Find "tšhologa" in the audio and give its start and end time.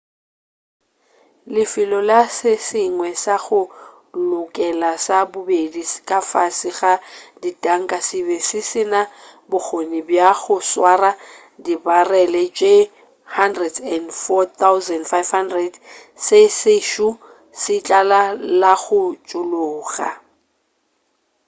19.27-20.09